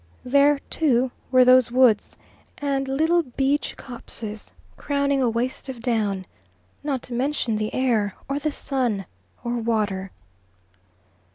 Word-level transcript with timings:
There, 0.25 0.57
too, 0.71 1.11
were 1.31 1.45
those 1.45 1.71
woods, 1.71 2.17
and 2.57 2.87
little 2.87 3.21
beech 3.21 3.77
copses, 3.77 4.51
crowning 4.75 5.21
a 5.21 5.29
waste 5.29 5.69
of 5.69 5.79
down. 5.79 6.25
Not 6.83 7.03
to 7.03 7.13
mention 7.13 7.55
the 7.57 7.71
air, 7.71 8.15
or 8.27 8.39
the 8.39 8.49
sun, 8.49 9.05
or 9.43 9.57
water. 9.57 10.09